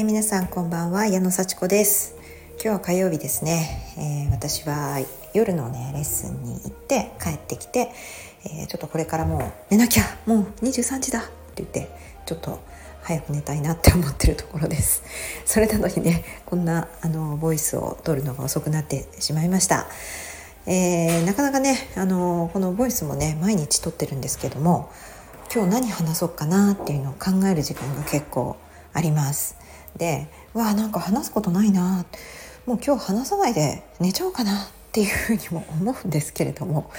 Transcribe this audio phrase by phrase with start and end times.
[0.00, 2.16] えー、皆さんこんばんは矢野幸子です。
[2.54, 3.68] 今日は火曜日ですね、
[3.98, 4.98] えー、私は
[5.34, 7.90] 夜のねレッスンに行って帰ってきて、
[8.46, 11.90] えー、ちょっとこれからもう寝なきゃもう23時だって言って
[12.24, 12.60] ちょっと
[13.02, 15.02] 早く寝たいなって思ってるところです。
[15.44, 19.86] それなのにねこんなあのボイスを取るのが遅くなってしまいました。
[20.66, 24.90] えー、なかなかねあのこのボイスもね毎日撮ってるんですけども
[25.54, 28.56] 今日何話そうかなっていうのを考える時間が結構
[28.94, 29.60] あります。
[29.96, 32.04] でわあなんか話すことないな。
[32.66, 36.90] もう今日話さないで寝ちゃおうかなっていうふうにも思うんですけれども。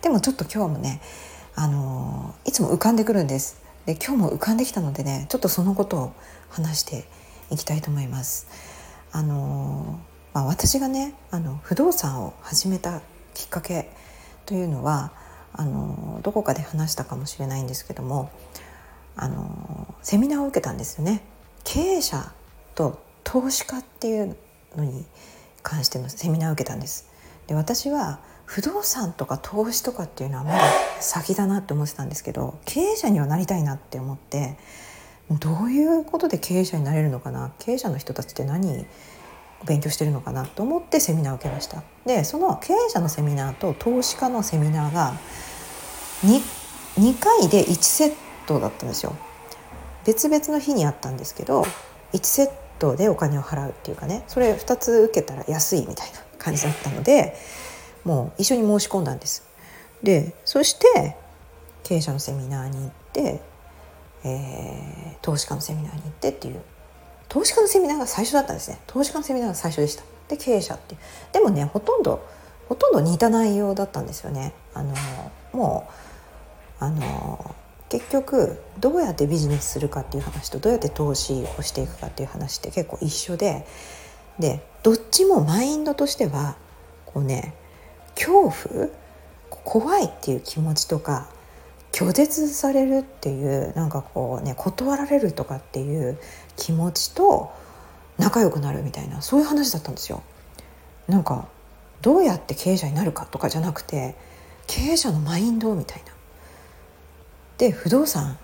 [0.00, 1.00] でもちょっと今日もね
[1.54, 3.60] あのいつも浮かんでくるんです。
[3.86, 6.12] で今日も浮かんできたのでねちょっとそのことを
[6.50, 7.04] 話して
[7.50, 8.46] いきたいと思います。
[9.12, 10.00] あの
[10.32, 13.02] まあ、私がねあの不動産を始めた
[13.34, 13.90] きっかけ
[14.46, 15.12] というのは
[15.52, 18.30] あのどこかで話したかもしれないんですけども
[19.14, 21.22] あのセミナーを受けたんですよね。
[21.64, 22.32] 経営者
[22.74, 24.36] と投資家っていう
[24.76, 25.04] のに
[25.62, 27.08] 関してのセミナーを受けたんです。
[27.46, 30.60] で私は不動産とか投資とかっていうのはまだ
[31.00, 34.56] 先だなって思ってたんですけど経営者にはなりたいなって思って
[35.30, 37.52] どういうことで経営者になれるのかな？
[37.58, 38.84] 経営者の人たちって何
[39.64, 41.82] 勉強してるのかなと思ってセミナーを受けました。
[42.04, 45.14] でその経営者のセミナーと投資家のセミナーが
[46.24, 46.40] 2,
[47.00, 48.14] 2回で1セッ
[48.46, 49.16] トだったんですよ。
[50.04, 51.62] 別々の日にあったんですけど
[52.12, 57.36] 1セットでお金を払うっていうかねそれ2つ受けたら安いみたいな感じだったので
[58.04, 59.46] もう一緒に申し込んだんです。
[60.02, 61.16] でそして
[61.84, 63.40] 経営者のセミナーに行って、
[64.24, 66.60] えー、投資家のセミナーに行ってっていう
[67.28, 68.80] 投資家のセミナーが最初だったんですね。
[68.86, 70.02] 投資家のセミナーが最初でした。
[70.28, 70.96] で経営者って
[71.32, 72.26] でもねほとんど
[72.68, 74.52] ほとんど似た内容だったんですよね。
[74.74, 74.94] あの
[75.52, 75.88] も
[76.80, 77.54] うあの
[77.92, 83.66] 結局どうやってビジネスするかっていう話とどうやって投資をしていくかっていう話って結構一緒で
[84.38, 86.56] でどっちもマインドとしては
[87.04, 87.52] こうね
[88.14, 88.88] 恐怖
[89.50, 91.28] 怖いっていう気持ちとか
[91.92, 96.18] 拒絶されるっていうなんかこうね断られるとかっていう
[96.56, 97.52] 気持ちと
[98.16, 100.22] 仲良くなるみたいなそういう話だったんですよ。
[101.08, 101.46] なんか
[102.00, 104.16] どうやって経営者になるかとかじゃなくて
[104.66, 106.21] 経営者のマインドみたいな。
[107.62, 108.36] で不動産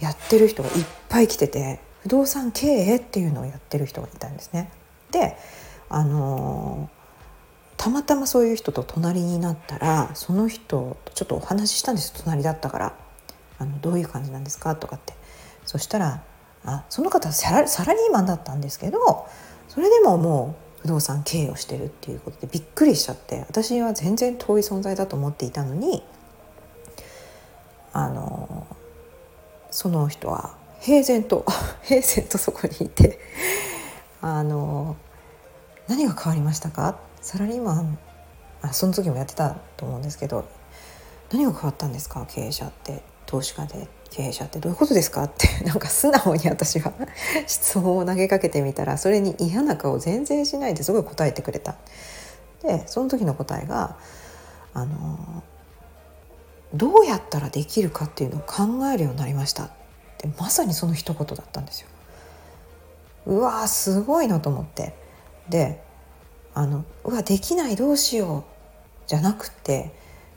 [0.00, 4.72] やってる人がいっぱい来てて不動産経営っていうのをやってる人がいたんですね。
[5.12, 5.36] で
[5.88, 6.90] あの
[7.76, 12.12] たまたまそういう人と隣になったらその人とちょっとお話ししたんです。
[12.24, 12.94] 隣だったから。
[13.58, 15.14] あのどういう感じなんですかとかって。
[15.64, 16.24] そしたら
[16.64, 19.28] あその方サラサラリーマンだったんですけど
[19.68, 26.02] それでももう不動産経営をしてるっていうことでびっくりしちゃって私は全然遠い存在だと思っていたのに
[27.92, 28.66] あの
[29.70, 31.44] その人は平然と
[31.82, 33.18] 平然とそこにいて
[34.20, 34.96] あの
[35.88, 36.98] 何が変わりましたか？
[37.20, 37.98] サラリーマン
[38.62, 40.44] あその時もやってたと思うんですけど
[41.30, 42.24] 何が変わったんですか？
[42.28, 45.24] 経営者って投資家で経営者ってどういうことですか？
[45.24, 46.92] って なんか素直に私は
[47.46, 51.76] 質問を投げかけてみたらそれに嫌な顔全然しないですごい答えてくれた。
[52.62, 53.96] でその時の答えが
[54.74, 55.42] あの
[56.76, 59.70] どうやったらできるかっていうのを考えるようになりましたっ
[60.18, 61.88] てまさにその一言だったんですよ。
[63.26, 64.94] うわーすごいなと思って
[65.48, 65.82] で
[66.54, 69.92] あのうわできないどうしようじゃなくて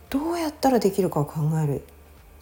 [0.10, 1.84] どうやったらできるかを考える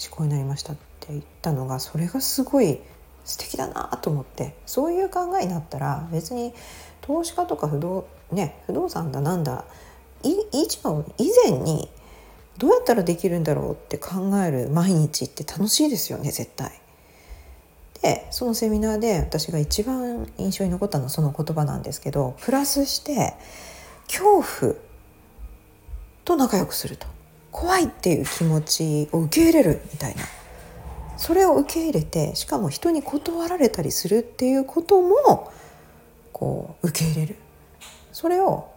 [0.04, 2.80] 思考になりましたって言ったのがそれがすごい
[3.26, 6.54] 素敵だなと思ってそういう考えになったら別に
[7.02, 9.66] 投資家とか不動,、ね、不動産だなんだ
[10.24, 11.90] い一番以前に
[12.58, 16.72] どうやったらできるんだろうって考える毎日って楽しいですよね絶対。
[18.02, 23.34] でそのセミナーで私が一番印象に残ったのはその言葉なんですけどプラスして
[24.08, 24.76] 恐怖
[26.26, 27.08] と仲良くすると。
[27.52, 30.24] 怖いっていう気持ちを受け入れるみたいな。
[31.18, 35.52] それを受け入れてしかも人に断られたりするっていうことも
[36.32, 37.36] こう受け入れる。
[38.12, 38.70] それを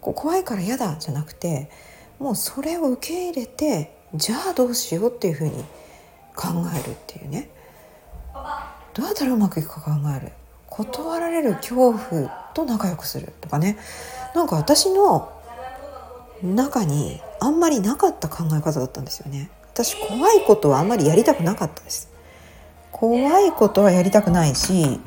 [0.00, 1.70] こう怖いから嫌だじゃなくて
[2.18, 5.64] もうそれを受け入れてじゃあどうしようっていうふうに
[6.36, 7.50] 考えるっていうね。
[8.94, 10.32] どうやったらうまくいくか考える。
[10.68, 13.78] 断られる恐怖と仲良くするとかね。
[14.34, 15.32] なんか私の
[16.42, 19.50] 中にあんまりなかった考え方だったんですよね。
[19.72, 22.10] 私怖いことはあんまりやりたくなかったです。
[22.90, 25.00] 怖いことはやりたくないし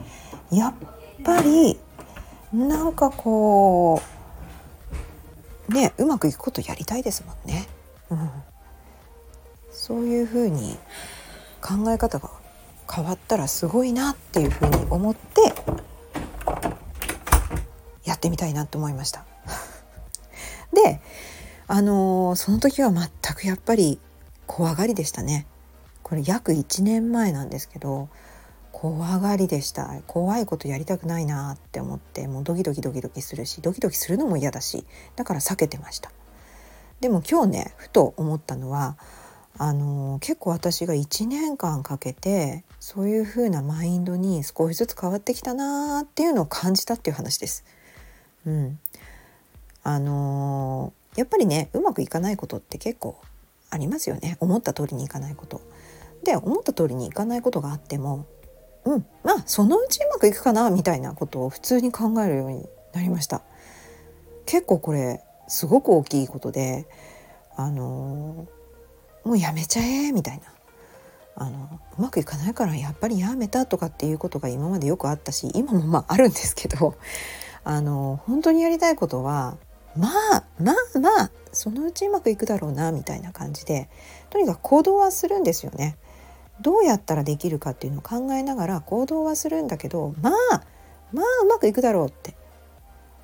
[0.52, 0.74] やっ
[1.24, 1.80] ぱり
[2.52, 4.14] なんかこう
[5.69, 7.67] ねうまくいくことやりたいですもんね、
[8.09, 8.29] うん、
[9.71, 10.77] そういうふうに
[11.62, 12.29] 考え方が
[12.94, 15.53] 変わったらすごいなっていうふうに思って
[18.03, 19.25] やってみたいなと思いました。
[20.73, 21.01] で
[21.68, 24.00] あのー、その時は全くやっぱり
[24.45, 25.47] 怖がりでしたね。
[26.03, 28.09] これ約1年前なんですけど
[28.93, 34.85] 怖がりでした怖いことやりたくないなって思ってもうドキドキドキドキするしドキドキするのも嫌だし
[35.15, 36.11] だから避けてました
[37.01, 38.95] でも今日ねふと思ったのは
[39.57, 47.63] あの結構私が1年間かけてそういう風なマインドに少しずつ変わってきたなっていうのを感じたっていう話です。
[48.45, 48.79] うん、
[49.81, 53.19] あのやっぱりねうまくいかないことって結構
[53.71, 55.61] ありますよね思った通りにいかないこと。
[56.23, 58.25] で思った通りにいかないことがあっても
[58.85, 63.41] うんまあそのうちうまくいくかなみたいなことを普通に考えるようになりました。
[64.45, 66.87] 結構これすごく大きいことで
[67.55, 68.47] あの
[69.23, 70.43] もうやめちゃえみたいな
[71.35, 76.95] あのうまくいかないからやっぱりやめたとかっていうことが今までよくあったし今もまああるんですけど
[77.63, 79.57] あの本当にやりたいことは
[79.97, 83.89] まあまあまあそのうちうまくいくだろうなみたいな感じで
[84.29, 85.97] とにかく行動はするんですよね。
[86.62, 90.34] どうやったらできるかっていうのを考えながら行動はするんだけどまあ
[91.12, 92.36] まあうまくいくだろうって。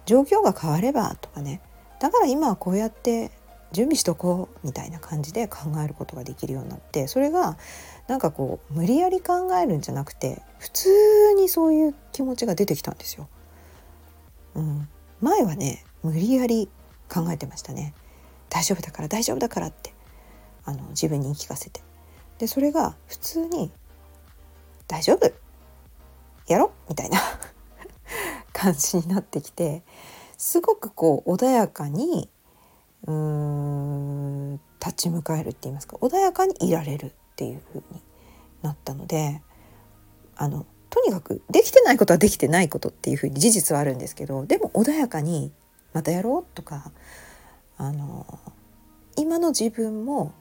[0.06, 1.62] 状況が変わればとかね。
[2.00, 3.31] だから今はこうやって
[3.72, 7.57] 準備しとこうみたいな感じで考えることができるようになってそれが
[8.07, 13.30] なんかこう無理やり考えるんじゃなくて普通にそういう気持ちが出てきたんですよ。
[14.56, 14.89] うん、
[15.22, 16.69] 前はね無理やり
[17.07, 17.94] 考えてましたね。
[18.50, 19.94] 大丈夫だから大丈夫だからって。
[20.63, 21.81] あの自分に言い聞かせて。
[22.41, 23.71] でそれが普通に
[24.89, 25.31] 「大丈夫？
[26.47, 27.19] やろ」みたいな
[28.51, 29.83] 感じになってきて
[30.39, 32.31] すごくこう穏やかに
[33.05, 35.97] うーん立ち向かえるって言いますか？
[35.97, 38.01] 穏やかにいられるっていう風に
[38.63, 39.44] なったので
[40.35, 45.53] あのとにかくできてないことはできてないことっていう風に事実はあるんですけどでも穏やかに
[45.94, 46.91] またやろうとか
[47.77, 48.25] あの
[49.15, 50.33] 今の自分も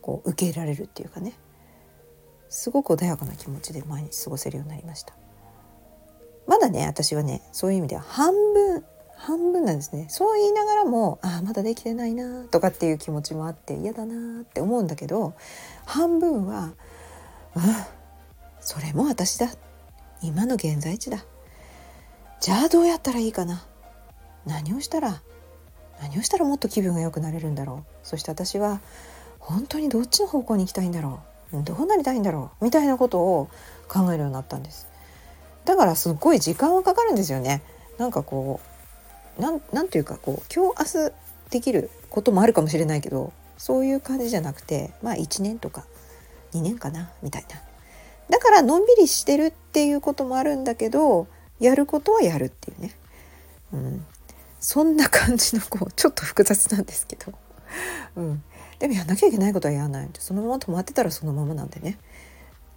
[0.00, 1.34] こう受け入れられるっていうかね。
[2.48, 5.14] すごく穏やかな気持ちで毎日過ごせるようになりました。
[6.46, 8.84] まだね私はねそういう意味では半分
[9.16, 10.06] 半分なんですね。
[10.08, 15.34] そう言いながらもああまだできてないなとかっていう気持ちもあって嫌だなって思うんだけど
[15.84, 16.72] 半分は
[17.54, 17.62] うん
[18.60, 19.48] それも私だ。
[20.22, 21.24] 今の現在地だ。
[22.40, 23.66] じゃあどうやったらいいかな。
[24.46, 25.20] 何をしたら
[26.00, 27.92] 何をしたらもっと気分が良くなれるんだろう。
[28.02, 28.80] そして私は
[29.38, 31.20] 本当にどっちの方向に行きたいんだろ
[31.52, 31.62] う？
[31.62, 32.64] どうなりたいんだろう？
[32.64, 33.48] みたいなことを
[33.88, 34.86] 考えるようになったんです。
[35.64, 37.62] だからすっごい時間はかかるんですよね。
[37.98, 38.60] なんかこ
[39.38, 41.12] うなんなんていうかこう今日明日
[41.50, 45.84] できることもあるかもしれないけどそういう感じじゃなくてまあ1年とか
[46.52, 47.10] 2年かな？
[47.22, 47.60] みたいな。
[48.30, 51.28] だからのんびりしてるっていうこともあるんだけど
[51.60, 52.94] やることはやるっていうね、
[53.72, 54.06] うん、
[54.60, 57.32] そんな感じのこうちょっと複雑なんですけど、
[58.16, 58.42] うん、
[58.78, 61.98] でもやんなきゃいけないことはやらないそのまま止まってたらそのままなんでね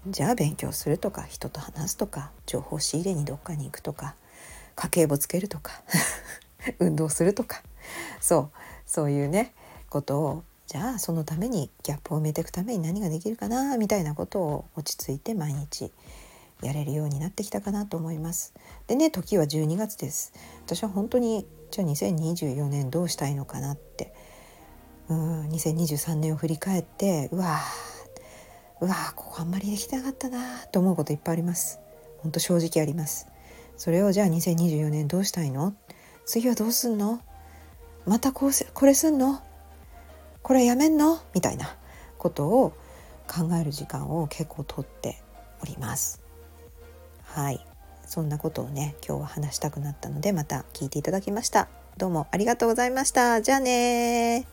[0.08, 4.16] じゃあ勉強するとか人と話すとか情報仕入れにどっかに行くとか
[4.76, 5.84] 家計簿つけるとか
[6.80, 7.62] 運動するとか
[8.20, 8.52] そう
[8.86, 9.54] そういうね
[9.90, 15.92] ことをじゃあそのためにギャップを埋めていくために何ができるかなみたいなことを落ち着いて毎日
[16.64, 18.54] やれるようになってきたかなと思います。
[18.88, 20.32] でね時は12月です。
[20.66, 24.14] 私は本当にじゃあ2024年どうしたいのかなって
[25.12, 27.60] うん2023年を振り返ってうわ
[28.80, 31.80] うわここあんまりできてなかったなと思うこといっぱいあります。
[32.20, 33.28] 本当正直あります。
[33.76, 35.76] それをじゃあ2024年どうしたいの？
[36.26, 37.20] 次はどうすんの？
[38.06, 39.42] またこうせこれすんの？
[40.42, 41.20] これやめんの？
[41.36, 41.76] みたいな
[42.18, 42.72] ことを
[43.28, 45.22] 考える時間を結構とって
[45.62, 46.22] おります。
[47.24, 47.66] はい。
[48.06, 51.68] そんなことをね今日は話したくなったのでまた聞いていただきました。
[51.98, 53.42] どうもありがとうございました。
[53.42, 54.48] じゃあね